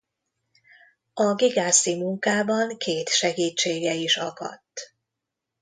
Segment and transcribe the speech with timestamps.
[1.13, 4.93] A gigászi munkában két segítsége is akadt.